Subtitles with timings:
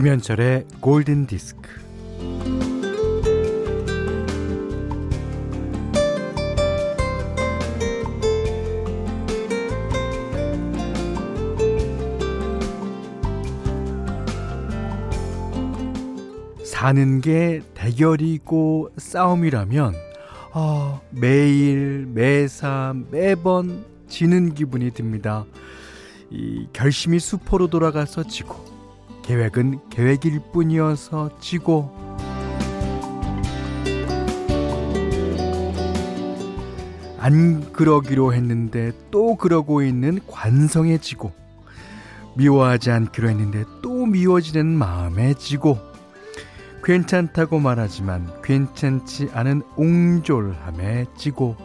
[0.00, 1.60] 김현철의 골든 디스크.
[16.64, 19.94] 사는 게 대결이고 싸움이라면
[20.54, 25.44] 어, 매일 매사 매번 지는 기분이 듭니다.
[26.30, 28.79] 이 결심이 수포로 돌아가서 지고
[29.22, 31.90] 계획은 계획일 뿐이어서 지고.
[37.18, 41.32] 안 그러기로 했는데 또 그러고 있는 관성에 지고.
[42.34, 45.78] 미워하지 않기로 했는데 또 미워지는 마음에 지고.
[46.82, 51.56] 괜찮다고 말하지만 괜찮지 않은 옹졸함에 지고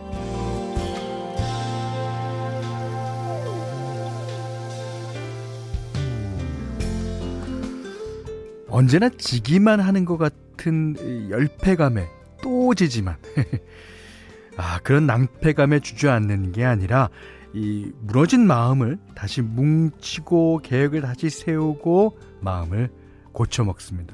[8.76, 12.10] 언제나 지기만 하는 것 같은 열패감에
[12.44, 13.16] 또 지지만
[14.58, 17.10] 아 그런 낭패감에 주저앉는 게 아니라
[17.54, 22.90] 이 무너진 마음을 다시 뭉치고 계획을 다시 세우고 마음을
[23.32, 24.14] 고쳐 먹습니다.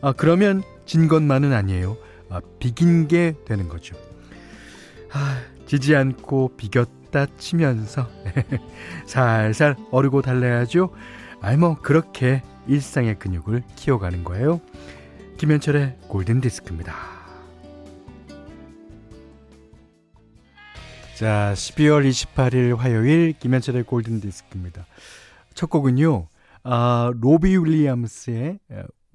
[0.00, 1.96] 아 그러면 진 것만은 아니에요.
[2.30, 3.96] 아, 비긴 게 되는 거죠.
[5.12, 8.08] 아, 지지 않고 비겼다 치면서
[9.06, 10.90] 살살 어르고 달래야죠.
[11.40, 14.60] 아이 뭐 그렇게 일상의 근육을 키워가는 거예요.
[15.38, 16.94] 김현철의 골든 디스크입니다.
[21.16, 24.86] 자, 12월 28일 화요일 김현철의 골든 디스크입니다.
[25.54, 26.28] 첫 곡은요.
[26.62, 28.60] 아, 로비 윌리엄스의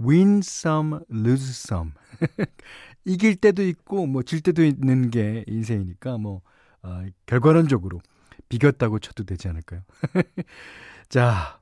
[0.02, 1.92] Win some, lose some.
[3.06, 6.42] 이길 때도 있고 뭐 질 때도 있는 게 인생이니까 뭐
[6.82, 8.02] 아, 결과론적으로
[8.50, 9.82] 비겼다고 쳐도 되지 않을까요?
[11.10, 11.60] 자,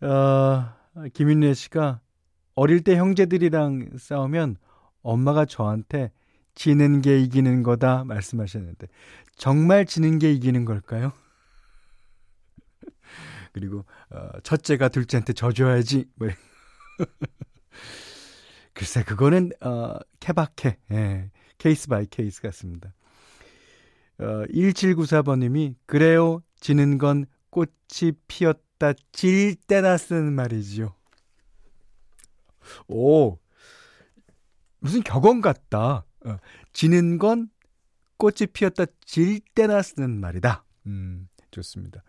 [0.00, 0.74] 어,
[1.12, 2.00] 김윤래 씨가
[2.54, 4.56] 어릴 때 형제들이랑 싸우면
[5.02, 6.12] 엄마가 저한테
[6.54, 8.86] 지는 게 이기는 거다 말씀하셨는데
[9.36, 11.12] 정말 지는 게 이기는 걸까요?
[13.52, 16.06] 그리고 어, 첫째가 둘째한테 져줘야지.
[16.14, 16.28] 뭐.
[18.72, 22.94] 글쎄 그거는 어, 케바케 예, case by case 같습니다.
[24.18, 30.94] 어, 1794번님이 그래요 지는 건 꽃이 피었다 질 때나 쓰는 말이지요.
[32.88, 33.38] 오,
[34.78, 36.04] 무슨 격언 같다.
[36.24, 36.36] 어,
[36.72, 37.48] 지는 건
[38.16, 40.64] 꽃이 피었다 질 때나 쓰는 말이다.
[40.86, 42.02] 음, 좋습니다.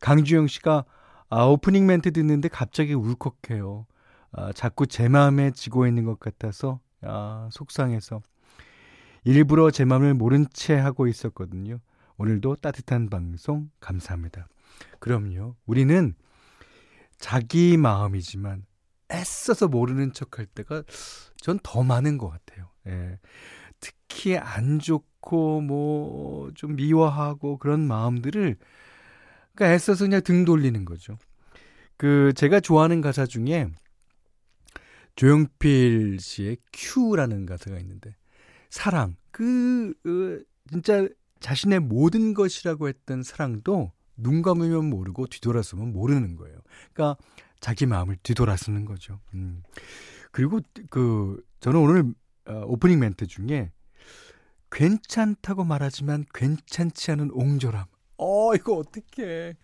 [0.00, 0.84] 강주영 씨가
[1.28, 3.86] 아, 오프닝 멘트 듣는데 갑자기 울컥해요.
[4.32, 8.22] 아, 자꾸 제 마음에 지고 있는 것 같아서 아, 속상해서
[9.24, 11.78] 일부러 제 마음을 모른 채 하고 있었거든요.
[12.16, 14.48] 오늘도 따뜻한 방송 감사합니다.
[15.00, 15.56] 그럼요.
[15.66, 16.14] 우리는
[17.18, 18.64] 자기 마음이지만
[19.12, 20.82] 애써서 모르는 척할 때가
[21.40, 22.70] 전 더 많은 것 같아요.
[22.86, 23.18] 예.
[23.80, 28.56] 특히 안 좋고 뭐 좀 미워하고 그런 마음들을
[29.54, 31.18] 그러니까 애써서 그냥 등 돌리는 거죠.
[31.96, 33.68] 그 제가 좋아하는 가사 중에
[35.16, 38.16] 조용필 씨의 큐라는 가사가 있는데
[38.70, 41.06] 사랑 그, 그 진짜
[41.40, 43.92] 자신의 모든 것이라고 했던 사랑도
[44.22, 46.58] 눈 감으면 모르고 뒤돌아서면 모르는 거예요.
[46.92, 47.22] 그러니까
[47.60, 49.20] 자기 마음을 뒤돌아쓰는 거죠.
[49.34, 49.62] 음.
[50.32, 50.60] 그리고
[50.90, 52.14] 그 저는 오늘
[52.46, 53.72] 어, 오프닝 멘트 중에
[54.70, 57.86] 괜찮다고 말하지만 괜찮지 않은 옹졸함.
[58.18, 59.56] 어 이거 어떻게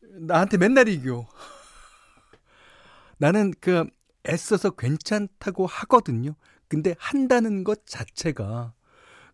[0.00, 1.26] 나한테 맨날 이겨.
[3.18, 3.86] 나는 그
[4.28, 6.34] 애써서 괜찮다고 하거든요.
[6.68, 8.72] 근데 한다는 것 자체가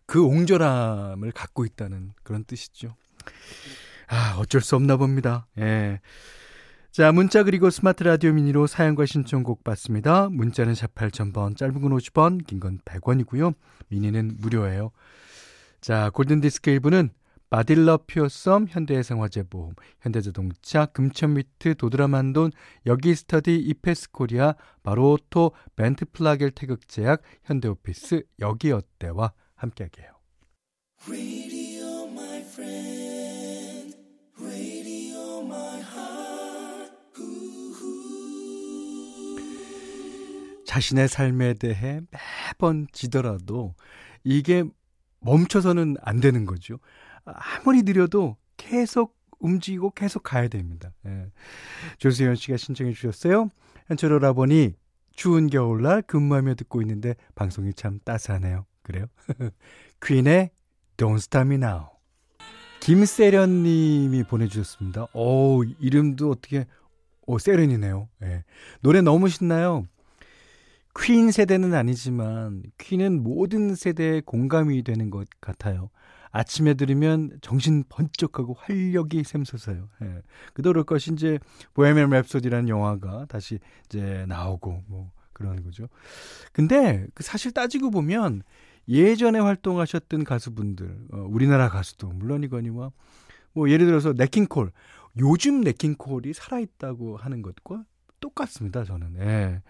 [0.05, 2.95] 그 옹졸함을 갖고 있다는 그런 뜻이죠.
[4.09, 5.47] 아, 어쩔 수 없나 봅니다.
[5.59, 5.99] 예.
[6.91, 10.29] 자, 문자 그리고 스마트 라디오 미니로 사연과 신청곡 받습니다.
[10.29, 13.53] 문자는 샵 8000번, 짧은 건 50원, 긴 건 100원이고요.
[13.89, 14.91] 미니는 무료예요.
[15.81, 17.09] 자, 골든디스크 1부는
[17.51, 22.51] 바딜러 퓨어썸, 현대해상화재보험, 현대자동차, 금천미트, 도드라만돈,
[22.85, 24.53] 여기스터디, 이페스코리아,
[24.83, 30.07] 바로오토, 벤트플라겔 태극제약, 현대오피스, 여기어때와 함께하게요.
[40.69, 43.73] 자신의 삶에 대해 매번 지더라도
[44.23, 44.63] 이게
[45.19, 46.77] 멈춰서는 안 되는 거죠.
[47.25, 50.91] 아무리 느려도 계속 움직이고 계속 가야 됩니다.
[51.07, 51.25] 예.
[51.97, 53.49] 조수현 씨가 신청해 주셨어요.
[53.87, 54.75] 현철 오라버니
[55.13, 58.67] 추운 겨울날 근무하며 듣고 있는데 방송이 참 따스하네요.
[58.83, 59.07] 그래요?
[60.05, 60.51] 퀸의
[60.97, 61.85] Don't Stop Me Now.
[62.79, 65.07] 김세련 님이 보내주셨습니다.
[65.13, 66.67] 오, 이름도 어떻게,
[67.25, 68.07] 오, 세렌이네요.
[68.21, 68.43] 예.
[68.81, 69.87] 노래 너무 신나요.
[70.97, 75.89] 퀸 세대는 아니지만 퀸은 모든 세대에 공감이 되는 것 같아요.
[76.31, 79.89] 아침에 들으면 정신 번쩍하고 활력이 샘솟아요.
[80.03, 80.21] 예.
[80.53, 81.39] 그도록 것이 이제
[81.73, 85.87] 보헤미안 랩소디라는 영화가 다시 이제 나오고 뭐 그러는 거죠.
[86.51, 88.43] 근데 그 사실 따지고 보면
[88.87, 92.91] 예전에 활동하셨던 가수분들, 어, 우리나라 가수도 물론이거니와
[93.53, 94.71] 뭐 예를 들어서 네킹콜
[95.19, 97.83] 요즘 네킹콜이 살아있다고 하는 것과
[98.19, 98.83] 똑같습니다.
[98.83, 99.15] 저는.
[99.19, 99.61] 예.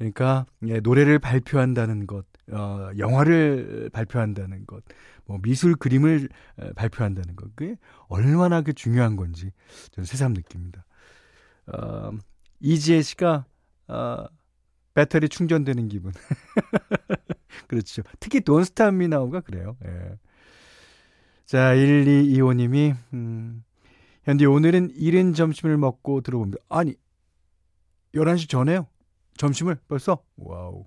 [0.00, 4.82] 그러니까 예, 노래를 발표한다는 것, 어, 영화를 발표한다는 것,
[5.26, 7.76] 뭐 미술 그림을 에, 발표한다는 것, 그게
[8.08, 9.52] 얼마나 그 중요한 건지
[9.90, 10.86] 저는 새삼 느낍니다.
[11.66, 12.12] 어,
[12.60, 13.44] 이지혜 씨가
[13.88, 14.24] 어,
[14.94, 16.12] 배터리 충전되는 기분.
[17.68, 18.02] 그렇죠.
[18.20, 19.76] 특히 돈스타미나우가 그래요.
[19.84, 20.18] 예.
[21.44, 23.64] 자, 1225님이, 음,
[24.24, 26.62] 현디 오늘은 이른 점심을 먹고 들어봅니다.
[26.70, 26.94] 아니,
[28.14, 28.86] 11시 전에요?
[29.40, 30.22] 점심을 벌써?
[30.36, 30.84] wow.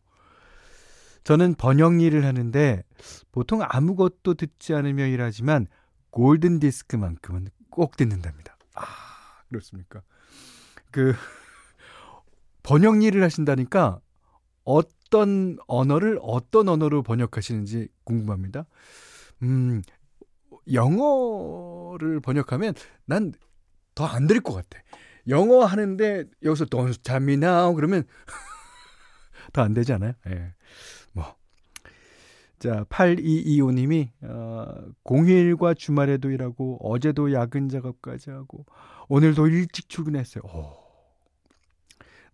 [1.24, 2.84] 저는 번역 일을 하는데
[3.32, 5.66] 보통 아무것도 듣지 않으며 일하지만
[6.12, 8.56] 골든 디스크만큼은 꼭 듣는답니다.
[8.76, 8.84] 아,
[9.50, 10.04] 그렇습니까?
[10.92, 11.16] 그
[12.62, 14.00] 번역 일을 하신다니까
[14.64, 18.66] 어떤 언어를 어떤 언어로 번역하시는지 궁금합니다.
[19.42, 19.82] 음,
[20.72, 22.76] 영어를 번역하면
[23.06, 23.34] 난
[23.96, 24.82] 더 안 들을 것 같아.
[25.28, 28.04] 영어 하는데 여기서 don't stop me now 그러면
[29.54, 30.14] 더 안 되잖아요.
[30.28, 30.54] 예.
[31.12, 31.36] 뭐.
[32.60, 38.66] 자, 8225님이, 어, 공휴일과 주말에도 일하고, 어제도 야근 작업까지 하고,
[39.10, 40.44] 오늘도 일찍 출근했어요.
[40.46, 40.74] 오,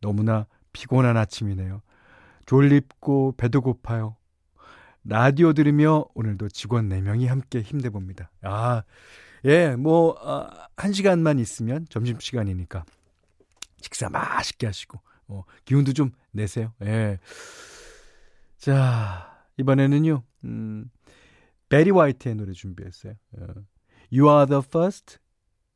[0.01, 1.81] 너무나 피곤한 아침이네요.
[2.45, 4.17] 졸립고 배도 고파요.
[5.03, 8.29] 라디오 들으며 오늘도 직원 4명이 함께 힘내봅니다.
[8.43, 8.83] 아,
[9.45, 12.85] 예, 뭐, 아, 한 시간만 있으면 점심시간이니까
[13.81, 16.73] 식사 맛있게 하시고, 어, 기운도 좀 내세요.
[16.83, 17.19] 예.
[18.57, 20.89] 자, 이번에는요, 음,
[21.69, 23.13] 베리 화이트의 노래 준비했어요.
[23.37, 23.45] 어,
[24.11, 25.19] you are the first,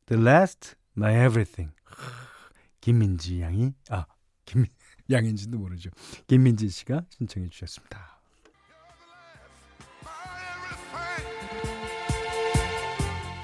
[0.08, 1.74] the last, my everything.
[2.82, 4.06] 김민지 양이, 아,
[4.46, 4.66] 김,
[5.10, 5.90] 양인지도 모르죠.
[6.28, 8.13] 김민지 씨가 신청해 주셨습니다.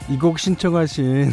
[0.09, 1.29] 이 곡 신청하신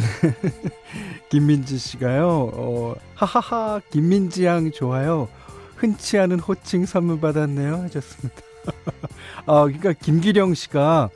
[1.29, 5.27] 김민지 씨가요, 어, 하하하, 김민지 양 좋아요.
[5.75, 7.77] 흔치 않은 호칭 선물 받았네요.
[7.83, 8.35] 하셨습니다.
[9.45, 11.09] 아, 그러니까 김기령 씨가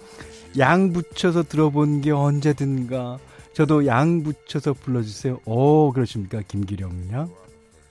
[0.58, 3.20] 양 붙여서 들어본 게 언제든가.
[3.54, 5.40] 저도 양 붙여서 불러주세요.
[5.46, 6.42] 오, 그러십니까?
[6.48, 7.30] 김기령 양.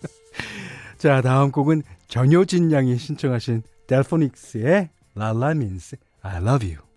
[0.99, 6.90] 자, 다음 곡은 전효진 양이 신청하신 델포닉스의 라라민스 I love you.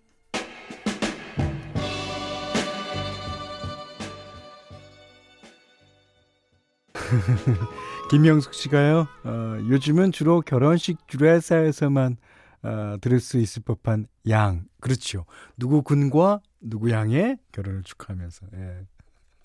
[8.10, 12.16] 김영숙 씨가요, 어, 요즘은 주로 결혼식 주례사에서만
[12.62, 14.64] 어, 들을 수 있을 법한 양.
[14.80, 15.26] 그렇죠.
[15.56, 18.46] 누구 군과 누구 양의 결혼을 축하하면서.
[18.56, 18.86] 예.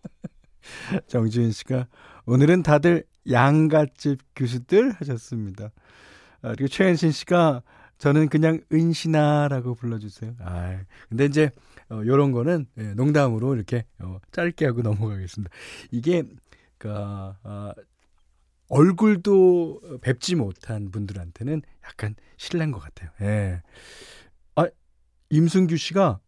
[1.07, 1.88] 정지은 씨가
[2.25, 5.72] 오늘은 다들 양갓집 교수들 하셨습니다.
[6.41, 7.63] 아, 그리고 최현신 씨가
[7.98, 10.36] 저는 그냥 은신아라고 불러주세요.
[10.39, 10.79] 아,
[11.10, 11.51] 근데 이제
[11.89, 15.53] 어, 요런 거는 예, 농담으로 이렇게 어, 짧게 하고 넘어가겠습니다.
[15.91, 16.24] 이게
[16.79, 17.71] 그 어,
[18.69, 23.09] 얼굴도 뵙지 못한 분들한테는 약간 실례인 것 같아요.
[23.21, 23.62] 예.
[24.55, 24.65] 아,
[25.29, 26.19] 임승규 씨가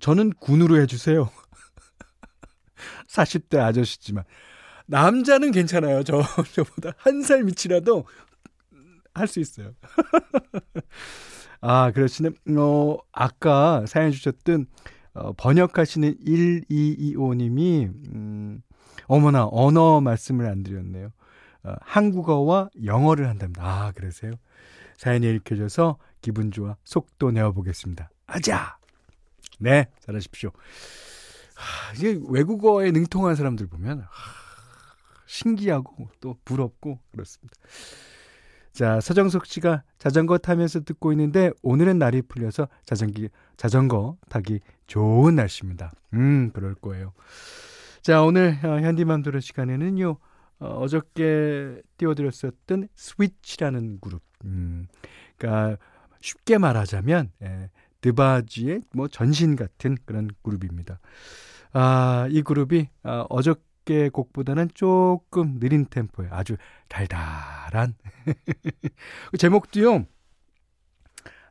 [0.00, 1.30] 저는 군으로 해주세요.
[3.08, 4.24] 40대 아저씨지만.
[4.86, 6.02] 남자는 괜찮아요.
[6.02, 6.22] 저,
[6.54, 8.04] 저보다 한 살 밑이라도
[9.14, 9.72] 할 수 있어요.
[11.60, 12.30] 아, 그러시네.
[12.58, 14.66] 어, 아까 사연 주셨던,
[15.14, 18.62] 어, 번역하시는 1225님이, 음,
[19.06, 21.10] 어머나, 언어 말씀을 안 드렸네요.
[21.64, 23.62] 어, 한국어와 영어를 한답니다.
[23.64, 24.32] 아, 그러세요?
[24.96, 28.10] 사연이 읽혀져서 기분 좋아 속도 내어보겠습니다.
[28.26, 28.76] 아자!
[29.58, 30.50] 네, 잘하십시오.
[31.54, 34.06] 하, 이게 외국어에 능통한 사람들 보면, 하,
[35.26, 37.54] 신기하고 또 부럽고 그렇습니다.
[38.72, 45.92] 자, 서정석 씨가 자전거 타면서 듣고 있는데 오늘은 날이 풀려서 자전기, 자전거 타기 좋은 날씨입니다.
[46.14, 47.12] 음, 그럴 거예요.
[48.04, 50.18] 자, 오늘 어, 현디맘대로 시간에는요,
[50.58, 54.20] 어, 어저께 띄워드렸었던 스위치라는 그룹.
[54.44, 54.88] 음,
[55.38, 55.78] 그니까
[56.20, 57.70] 쉽게 말하자면, 예,
[58.02, 61.00] 드바지의 뭐 전신 같은 그런 그룹입니다.
[61.72, 66.58] 아, 이 그룹이 아, 어저께 곡보다는 조금 느린 템포에 아주
[66.88, 67.94] 달달한
[69.32, 70.04] 그 제목도요.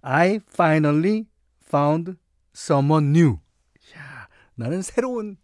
[0.04, 1.26] I finally
[1.66, 2.14] found
[2.56, 3.40] someone new.
[3.98, 5.38] 야, 나는 새로운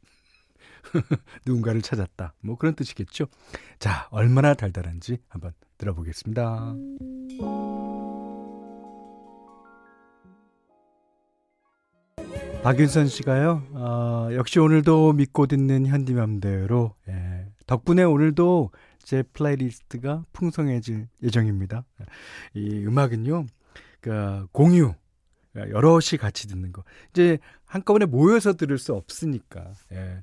[1.46, 2.34] 누군가를 찾았다.
[2.42, 3.28] 뭐 그런 뜻이겠죠.
[3.80, 6.76] 자, 얼마나 달달한지 한번 들어보겠습니다.
[12.64, 18.72] 박윤선 씨가요, 어, 역시 오늘도 믿고 듣는 현디맘대로, 예, 덕분에 오늘도
[19.02, 21.86] 제 플레이리스트가 풍성해질 예정입니다.
[22.54, 23.46] 이 음악은요,
[24.02, 24.94] 그 공유,
[25.56, 26.84] 여럿이 같이 듣는 거.
[27.12, 30.22] 이제 한꺼번에 모여서 들을 수 없으니까, 예,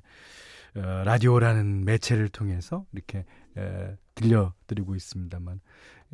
[0.77, 3.25] 어, 라디오라는 매체를 통해서 이렇게
[3.57, 5.59] 예, 들려드리고 있습니다만,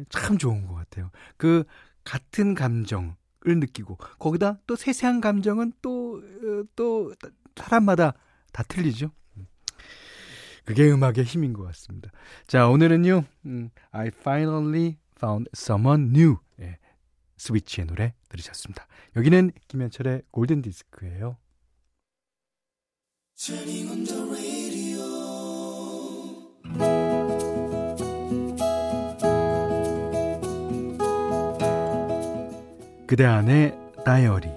[0.10, 1.12] 참 좋은 것 같아요.
[1.38, 1.64] 그
[2.04, 3.16] 같은 감정,
[3.46, 8.14] 을 느끼고 거기다 또 세세한 감정은 또또 어, 사람마다
[8.54, 9.12] 다 틀리죠.
[10.64, 12.10] 그게 음악의 힘인 것 같습니다.
[12.48, 16.38] 자 오늘은요, 음, I finally found someone new.
[16.62, 16.78] 예,
[17.36, 18.88] 스위치의 노래 들으셨습니다.
[19.18, 21.36] 여기는 김현철의 골든 디스크예요.
[33.14, 34.50] 그대 안의 다이어리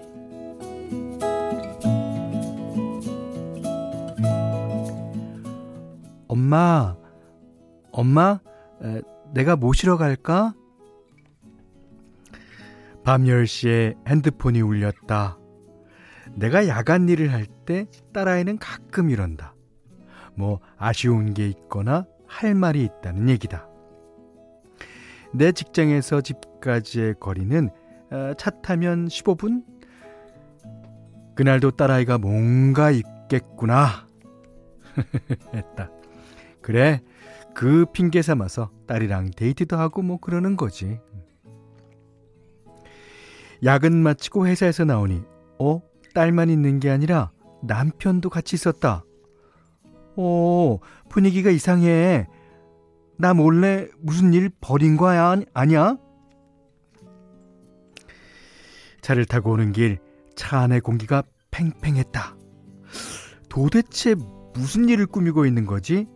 [6.26, 6.96] 엄마
[7.92, 8.40] 엄마
[8.82, 9.02] 에,
[9.34, 10.54] 내가 모시러 갈까?
[13.04, 15.36] 밤 10시에 핸드폰이 울렸다.
[16.34, 17.84] 내가 야간 일을 할 때
[18.14, 19.54] 딸아이는 가끔 이런다.
[20.34, 23.68] 뭐 아쉬운 게 있거나 할 말이 있다는 얘기다.
[25.34, 27.85] 내 직장에서 집까지의 거리는 어,
[28.38, 29.64] 차 타면 15분?
[31.34, 34.06] 그날도 딸아이가 뭔가 있겠구나.
[35.54, 35.90] 했다.
[36.62, 37.02] 그래,
[37.54, 40.98] 그 핑계 삼아서 딸이랑 데이트도 하고 뭐 그러는 거지.
[43.64, 45.22] 야근 마치고 회사에서 나오니,
[45.58, 45.80] 어?
[46.14, 47.30] 딸만 있는 게 아니라
[47.62, 49.04] 남편도 같이 있었다.
[50.16, 52.26] 어, 분위기가 이상해.
[53.18, 55.36] 나 몰래 무슨 일 벌인 거야?
[55.54, 55.96] 아니야?
[59.06, 59.98] 차를 타고 오는 길
[60.36, 62.36] 차 안의 공기가 팽팽했다.
[63.48, 64.14] 도대체
[64.54, 66.06] 무슨 일을 꾸미고 있는 거지?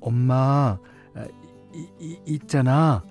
[0.00, 0.78] 엄마,
[1.14, 1.26] 아,
[1.72, 3.04] 이, 이, 있잖아.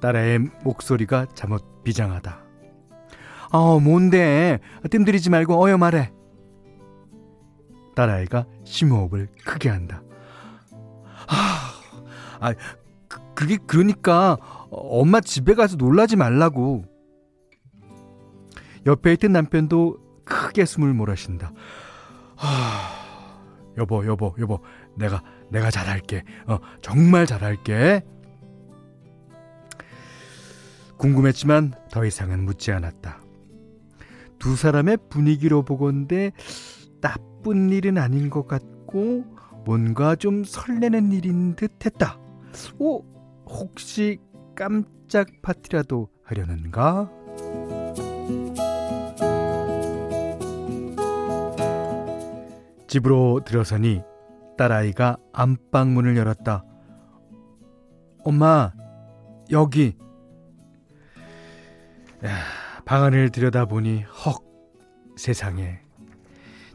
[0.00, 2.44] 딸의 목소리가 잠옷 비장하다.
[3.50, 4.60] 아, 뭔데?
[4.90, 6.12] 뜸들이지 말고 어여 말해.
[7.96, 10.02] 딸아이가 심호흡을 크게 한다.
[11.28, 11.80] 아,
[12.40, 12.54] 아
[13.34, 14.36] 그, 그게 그러니까
[14.70, 16.84] 엄마 집에 가서 놀라지 말라고.
[18.86, 21.52] 옆에 있던 남편도 크게 숨을 몰아쉰다.
[22.36, 22.48] 하,
[23.76, 24.60] 여보, 여보, 여보,
[24.96, 26.22] 내가, 내가 잘할게.
[26.46, 28.02] 어, 정말 잘할게.
[30.98, 33.20] 궁금했지만 더 이상은 묻지 않았다.
[34.38, 36.32] 두 사람의 분위기로 보건데
[37.00, 39.24] 나쁜 일은 아닌 것 같고
[39.64, 42.18] 뭔가 좀 설레는 일인 듯 했다.
[42.78, 43.02] 오,
[43.46, 44.18] 혹시
[44.54, 47.10] 깜짝 파티라도 하려는가?
[52.86, 54.02] 집으로 들어서니
[54.56, 56.64] 딸아이가 안방문을 열었다.
[58.22, 58.72] 엄마,
[59.50, 59.96] 여기.
[62.84, 64.42] 방 안을 들여다보니 헉,
[65.16, 65.80] 세상에.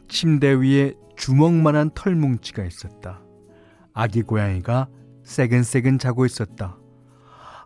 [0.08, 3.22] 침대 위에 주먹만한 털뭉치가 있었다.
[3.92, 4.88] 아기 고양이가
[5.30, 6.76] 새근새근 자고 있었다.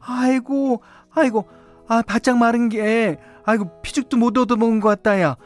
[0.00, 1.48] 아이고, 아이고,
[1.88, 5.36] 아, 바짝 마른 게, 아이고, 피죽도 못 얻어먹은 것 같다, 야.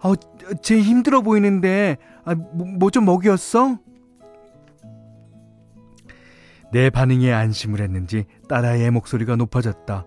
[0.00, 0.14] 아,
[0.62, 3.78] 쟤 힘들어 보이는데, 아, 뭐좀 뭐 먹였어?
[6.72, 10.06] 내 반응에 안심을 했는지 딸아이의 목소리가 높아졌다.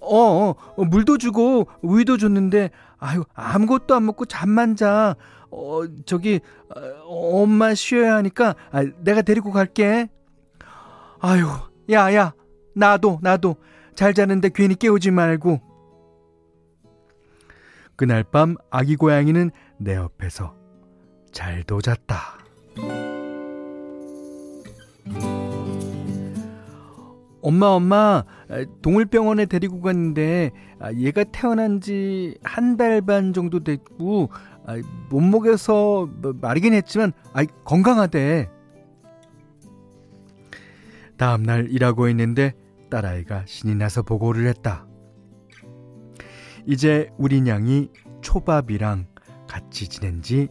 [0.00, 5.16] 어, 어, 어, 물도 주고 우유도 줬는데 아유 아무것도 안 먹고 잠만 자.
[5.50, 6.38] 어 저기
[6.74, 10.08] 어, 엄마 쉬어야 하니까 아, 내가 데리고 갈게.
[11.20, 11.46] 아유
[11.90, 12.32] 야 야
[12.74, 13.56] 나도 나도
[13.94, 15.60] 잘 자는데 괜히 깨우지 말고.
[17.96, 20.54] 그날 밤 아기 고양이는 내 옆에서
[21.32, 22.38] 잘도 잤다.
[27.42, 28.22] 엄마 엄마
[28.82, 34.30] 동물병원에 데리고 갔는데 아, 얘가 태어난 지 한 달 반 정도 됐고
[34.66, 34.76] 아,
[35.10, 37.12] 몸무게서 뭐 마르긴 했지만
[37.64, 38.48] 건강하대.
[41.20, 42.54] 다음날 일하고 있는데
[42.88, 44.86] 딸아이가 신이 나서 보고를 했다.
[46.64, 47.90] 이제 우리 냥이
[48.22, 49.06] 초밥이랑
[49.46, 50.48] 같이 지낸 지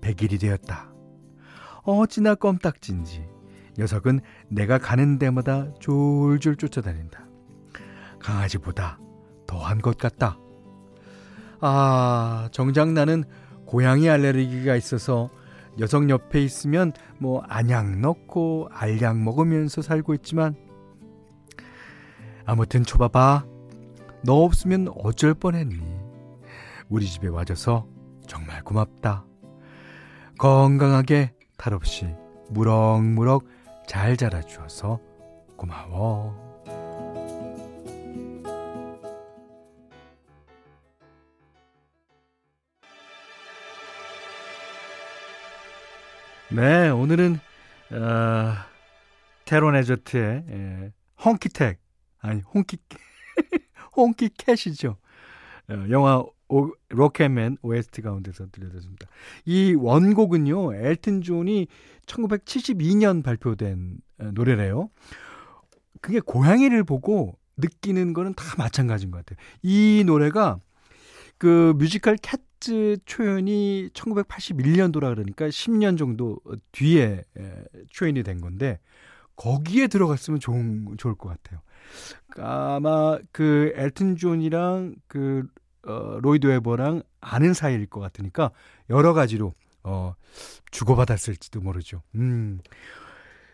[0.00, 0.90] 100일이 되었다.
[1.82, 3.26] 어찌나 껌딱진지
[3.76, 7.26] 녀석은 내가 가는 데마다 졸졸 쫓아다닌다.
[8.18, 8.98] 강아지보다
[9.46, 10.38] 더한 것 같다.
[11.60, 13.24] 아, 정작 나는
[13.66, 15.28] 고양이 알레르기가 있어서
[15.76, 20.54] 녀석 옆에 있으면 뭐 안약 넣고 알약 먹으면서 살고 있지만
[22.44, 23.44] 아무튼 초봐봐
[24.24, 25.78] 너 없으면 어쩔 뻔했니?
[26.88, 27.86] 우리 집에 와줘서
[28.26, 29.24] 정말 고맙다.
[30.38, 32.14] 건강하게 탈 없이
[32.50, 33.44] 무럭무럭
[33.86, 35.00] 잘 자라주어서
[35.56, 36.45] 고마워
[46.56, 47.38] 네, 오늘은
[47.92, 48.54] 어,
[49.44, 51.78] 테론 에저트의 예, 홍키텍
[52.20, 52.78] 아니 Honky
[53.94, 54.96] Honky Cat이죠.
[55.68, 59.06] 어, 영화 오, Rocketman OST 가운데서 들려드렸습니다.
[59.44, 61.66] 이 원곡은요, 엘튼 존이
[62.06, 64.88] 1972년 발표된 어, 노래래요.
[66.00, 69.44] 그게 고양이를 보고 느끼는 거는 다 마찬가지인 것 같아요.
[69.60, 70.58] 이 노래가
[71.36, 76.40] 그 뮤지컬 Cats 초연이 1981년도라 그러니까 10년 정도
[76.72, 77.24] 뒤에
[77.90, 78.78] 초연이 된 건데
[79.36, 81.60] 거기에 들어갔으면 좋은, 좋을 것 같아요.
[82.38, 85.46] 아마 그 엘튼 존이랑 그
[85.86, 88.50] 어, 로이드 웨버랑 아는 사이일 것 같으니까
[88.90, 89.52] 여러 가지로
[89.84, 90.14] 어,
[90.72, 92.02] 주고받았을지도 모르죠.
[92.16, 92.58] 음.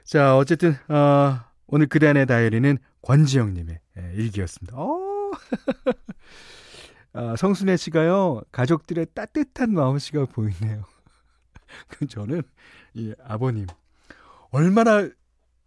[0.05, 3.81] 자, 어쨌든 어, 오늘 그대안의 다이어리는 권지영님의
[4.15, 4.77] 일기였습니다.
[4.77, 5.31] 어.
[7.15, 10.85] 아, 성순애 씨가요, 가족들의 따뜻한 마음씨가 보이네요.
[11.89, 12.43] 그 저는,
[12.95, 13.67] 이 아버님,
[14.51, 15.09] 얼마나,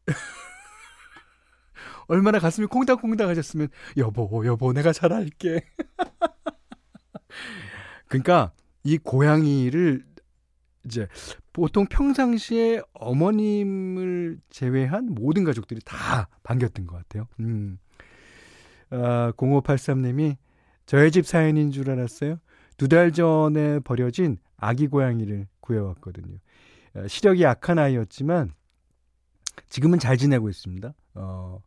[2.07, 5.63] 얼마나 가슴이 콩닥콩닥 하셨으면, 여보, 여보, 내가 잘할게.
[8.07, 8.51] 그러니까,
[8.83, 10.03] 이 고양이를,
[10.85, 11.07] 이제,
[11.53, 17.27] 보통 평상시에 어머님을 제외한 모든 가족들이 다 반겼던 것 같아요.
[17.39, 17.77] 음.
[18.89, 20.37] 아, 0583님이
[20.85, 22.37] 저의 집 사연인 줄 알았어요.
[22.77, 26.37] 두 달 전에 버려진 아기 고양이를 구해왔거든요.
[26.95, 28.51] 어, 시력이 약한 아이였지만
[29.69, 30.93] 지금은 잘 지내고 있습니다.
[31.15, 31.61] 어,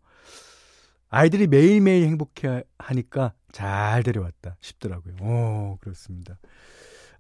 [1.09, 5.15] 아이들이 매일매일 행복해 하니까 잘 데려왔다 싶더라고요.
[5.23, 6.39] 오, 그렇습니다.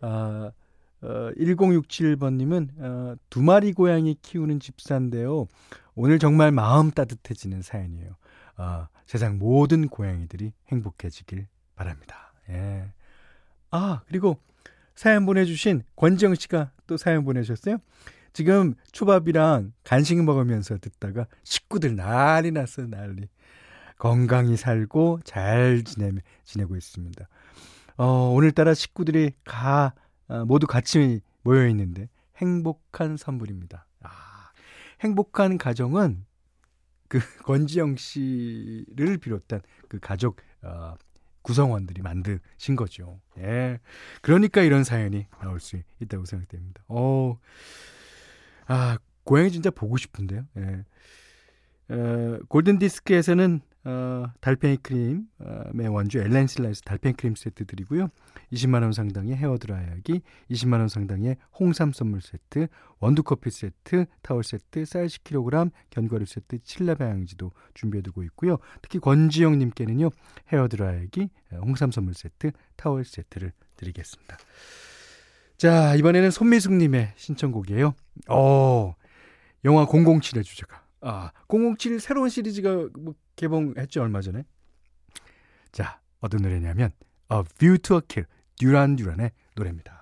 [0.01, 0.51] 아,
[1.01, 5.47] 어, 1067번님은 어, 두 마리 고양이 키우는 집사인데요.
[5.95, 8.11] 오늘 정말 마음 따뜻해지는 사연이에요.
[8.57, 11.47] 아, 세상 모든 고양이들이 행복해지길
[11.79, 12.33] 바랍니다.
[12.51, 12.93] 예.
[13.71, 14.37] 아, 그리고
[14.97, 17.79] 사연 보내주신 권지영 씨가 또 사연 보내셨어요.
[18.33, 23.29] 지금 초밥이랑 간식 먹으면서 듣다가 식구들 난리 났어요, 난리.
[23.97, 26.13] 건강히 살고 잘 지내,
[26.45, 27.29] 지내고 있습니다.
[27.97, 29.93] 어, 오늘따라 식구들이 가,
[30.29, 33.87] 어, 모두 같이 모여 있는데 행복한 선물입니다.
[34.03, 34.11] 아,
[35.01, 36.25] 행복한 가정은
[37.09, 40.95] 그 권지영 씨를 비롯한 그 가족 어,
[41.49, 43.21] 구성원들이 만드신 거죠.
[43.39, 43.81] 예.
[44.21, 46.83] 그러니까 이런 사연이 나올 수 있다고 생각됩니다.
[46.89, 47.39] 어,
[48.67, 50.45] 아, 고양이 진짜 보고 싶은데요.
[50.59, 50.85] 예.
[51.89, 58.09] 어, 골든디스크에서는 어, 달팽이 크림의 어, 원주 엘렌실라에서 달팽이 크림 세트 드리고요.
[58.53, 60.21] 20만 원 상당의 헤어 드라이기,
[60.51, 62.67] 20만 원 상당의 홍삼 선물 세트,
[63.01, 68.59] 원두 커피 세트, 타월 세트, 쌀 10kg, 견과류 세트, 칠레 방향지도 준비해 두고 있고요.
[68.83, 70.11] 특히 권지영 님께는요,
[70.53, 74.37] 헤어 드라이기, 홍삼 선물 세트, 타월 세트를 드리겠습니다.
[75.57, 77.95] 자, 이번에는 손미숙 님의 신청곡이에요.
[78.29, 78.95] 어,
[79.65, 80.83] 영화 007의 주제가.
[81.01, 84.45] 아, 007 새로운 시리즈가 뭐 개봉했죠, 얼마 전에.
[85.73, 86.91] 자, 어떤 노래냐면,
[87.33, 89.97] A View to a Kill, 듀란 듀란의 노래입니다.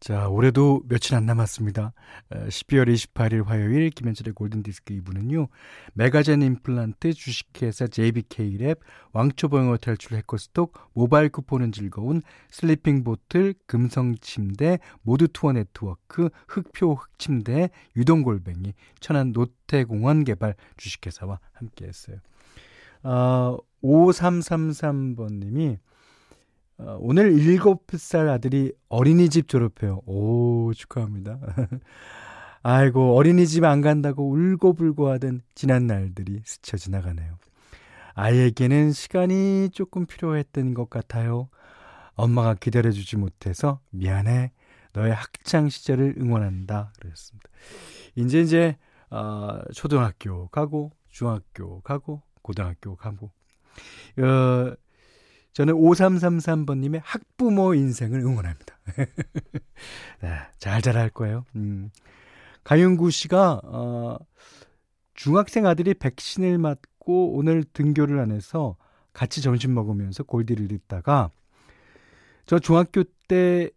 [0.00, 1.92] 자, 올해도 며칠 안 남았습니다.
[2.30, 5.48] 12월 28일 화요일 김현철의 골든디스크 2부는요.
[5.94, 8.78] 메가젠 임플란트, 주식회사 JBK랩,
[9.12, 18.74] 왕초보영어 탈출 해커스톡, 모바일 쿠폰은 즐거운 슬리핑 보틀, 금성침대, 모두 투어 네트워크, 흑표 흑침대, 유동골뱅이,
[19.00, 22.18] 천안 노태공원 개발 주식회사와 함께했어요.
[23.02, 25.78] 어, 5333번님이
[26.78, 30.00] 어, 오늘 7살 아들이 어린이집 졸업해요.
[30.06, 31.40] 오, 축하합니다.
[32.62, 37.36] 아이고, 어린이집 안 간다고 울고불고 하던 지난 날들이 스쳐 지나가네요.
[38.14, 41.48] 아이에게는 시간이 조금 필요했던 것 같아요.
[42.14, 44.52] 엄마가 기다려주지 못해서 미안해.
[44.92, 46.92] 너의 학창 시절을 응원한다.
[47.00, 47.48] 그랬습니다.
[48.16, 48.76] 이제 이제,
[49.10, 53.30] 어, 초등학교 가고, 중학교 가고, 고등학교 가고,
[54.18, 54.74] 어,
[55.52, 58.78] 저는 5333번님의 학부모 인생을 응원합니다.
[60.22, 61.44] 네, 잘 자랄 거예요.
[61.56, 61.90] 음.
[62.64, 64.16] 가윤구 씨가, 어,
[65.12, 68.76] 중학생 아들이 백신을 맞고 오늘 등교를 안 해서
[69.12, 71.30] 같이 점심 먹으면서 골디를 듣다가
[72.46, 73.68] 저 중학교 때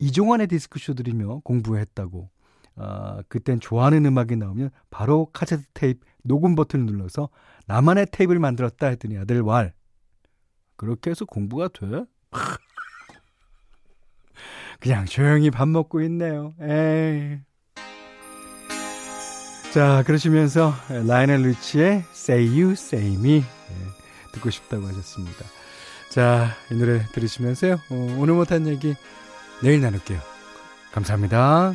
[0.00, 2.28] 이종환의 디스크쇼 들으며 공부했다고.
[2.76, 7.28] 아, 그땐 좋아하는 음악이 나오면 바로 카세트 테이프 녹음 버튼을 눌러서
[7.66, 9.72] 나만의 테이프를 만들었다 했더니 아들 왈.
[10.76, 12.04] 그렇게 해서 공부가 돼?
[14.80, 16.54] 그냥 조용히 밥 먹고 있네요.
[16.60, 17.38] 에이.
[19.72, 23.42] 자, 그러시면서 라이오넬 리치의 Say You, Say Me 예,
[24.32, 25.44] 듣고 싶다고 하셨습니다.
[26.10, 27.74] 자, 이 노래 들으시면서요.
[27.90, 28.94] 어, 오늘 못한 얘기
[29.62, 30.20] 내일 나눌게요.
[30.92, 31.74] 감사합니다.